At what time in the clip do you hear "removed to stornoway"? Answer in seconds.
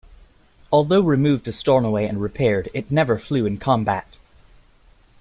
1.01-2.07